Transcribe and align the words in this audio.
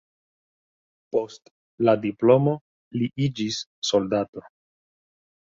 Post 1.15 1.51
la 1.89 1.95
diplomo 2.07 2.55
li 2.99 3.11
iĝis 3.27 3.61
soldato. 3.93 4.45